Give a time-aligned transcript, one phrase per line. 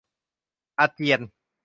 [0.79, 1.21] อาเจียน